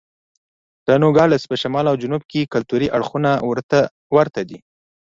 [0.87, 3.31] د نوګالس په شمال او جنوب کې کلتوري اړخونه
[4.15, 4.59] ورته دي.